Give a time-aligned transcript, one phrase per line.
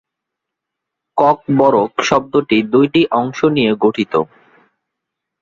[1.17, 4.13] ককবরক শব্দটি দুইটি অংশ নিয়ে গঠিত।